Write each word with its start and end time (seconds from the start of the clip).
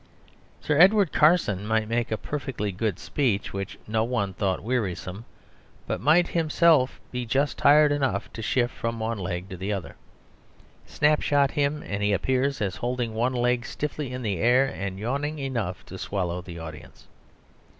Sir 0.61 0.79
Edward 0.79 1.11
Carson 1.13 1.63
might 1.67 1.87
make 1.87 2.09
a 2.09 2.17
perfectly 2.17 2.71
good 2.71 2.97
speech, 2.97 3.53
which 3.53 3.77
no 3.87 4.03
one 4.03 4.33
thought 4.33 4.63
wearisome, 4.63 5.25
but 5.85 6.01
might 6.01 6.29
himself 6.29 6.99
be 7.11 7.23
just 7.23 7.55
tired 7.55 7.91
enough 7.91 8.33
to 8.33 8.41
shift 8.41 8.73
from 8.73 8.99
one 8.99 9.19
leg 9.19 9.47
to 9.49 9.57
the 9.57 9.71
other. 9.71 9.95
Snapshot 10.87 11.51
him, 11.51 11.83
and 11.83 12.01
he 12.01 12.13
appears 12.13 12.61
as 12.63 12.77
holding 12.77 13.13
one 13.13 13.33
leg 13.33 13.63
stiffly 13.63 14.11
in 14.11 14.23
the 14.23 14.37
air 14.39 14.65
and 14.65 14.97
yawning 14.97 15.37
enough 15.37 15.85
to 15.85 15.99
swallow 15.99 16.41
the 16.41 16.57
audience. 16.57 17.05